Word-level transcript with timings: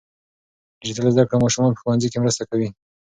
ډیجیټل 0.79 1.07
زده 1.15 1.23
کړه 1.27 1.37
ماشومان 1.43 1.71
په 1.73 1.81
ښوونځي 1.81 2.07
کې 2.11 2.21
مرسته 2.23 2.43
کوي. 2.49 2.69